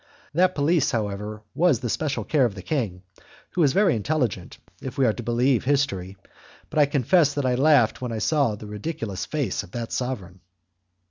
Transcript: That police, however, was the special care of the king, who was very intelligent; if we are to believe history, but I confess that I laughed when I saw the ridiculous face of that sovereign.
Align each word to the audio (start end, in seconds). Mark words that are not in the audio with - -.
That 0.33 0.55
police, 0.55 0.89
however, 0.89 1.43
was 1.53 1.79
the 1.81 1.87
special 1.91 2.23
care 2.23 2.43
of 2.45 2.55
the 2.55 2.63
king, 2.63 3.03
who 3.51 3.61
was 3.61 3.71
very 3.73 3.95
intelligent; 3.95 4.57
if 4.81 4.97
we 4.97 5.05
are 5.05 5.13
to 5.13 5.21
believe 5.21 5.63
history, 5.63 6.17
but 6.71 6.79
I 6.79 6.87
confess 6.87 7.35
that 7.35 7.45
I 7.45 7.53
laughed 7.53 8.01
when 8.01 8.11
I 8.11 8.17
saw 8.17 8.55
the 8.55 8.65
ridiculous 8.65 9.27
face 9.27 9.61
of 9.61 9.69
that 9.73 9.91
sovereign. 9.91 10.39